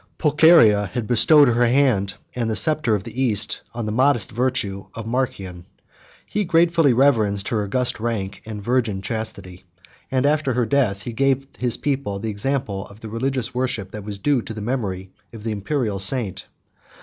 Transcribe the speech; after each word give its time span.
Pulcheria 0.17 0.87
had 0.87 1.05
bestowed 1.05 1.47
her 1.47 1.67
hand, 1.67 2.15
and 2.33 2.49
the 2.49 2.55
sceptre 2.55 2.95
of 2.95 3.03
the 3.03 3.21
East, 3.21 3.61
on 3.71 3.85
the 3.85 3.91
modest 3.91 4.31
virtue 4.31 4.87
of 4.95 5.05
Marcian: 5.05 5.67
he 6.25 6.43
gratefully 6.43 6.91
reverenced 6.91 7.49
her 7.49 7.63
august 7.63 7.99
rank 7.99 8.41
and 8.47 8.63
virgin 8.63 9.03
chastity; 9.03 9.63
and, 10.09 10.25
after 10.25 10.53
her 10.53 10.65
death, 10.65 11.03
he 11.03 11.13
gave 11.13 11.45
his 11.55 11.77
people 11.77 12.17
the 12.17 12.31
example 12.31 12.87
of 12.87 12.99
the 13.01 13.09
religious 13.09 13.53
worship 13.53 13.91
that 13.91 14.03
was 14.03 14.17
due 14.17 14.41
to 14.41 14.55
the 14.55 14.59
memory 14.61 15.11
of 15.33 15.43
the 15.43 15.51
Imperial 15.51 15.99
saint. 15.99 16.47